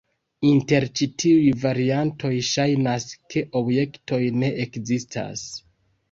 Inter 0.51 0.85
ĉi 0.99 1.07
tiuj 1.23 1.49
variantoj 1.65 2.31
ŝajnas 2.47 3.05
ke 3.33 3.43
objektoj 3.59 4.19
ne 4.45 4.49
ekzistas. 4.65 5.45